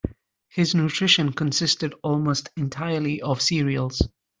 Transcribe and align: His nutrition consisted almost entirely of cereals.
His 0.49 0.73
nutrition 0.73 1.31
consisted 1.31 1.93
almost 2.01 2.49
entirely 2.57 3.21
of 3.21 3.39
cereals. 3.39 4.01